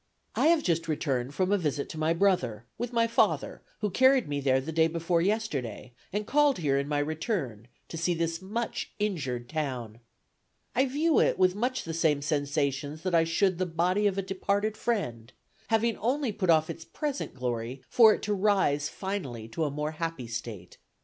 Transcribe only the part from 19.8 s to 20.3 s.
happy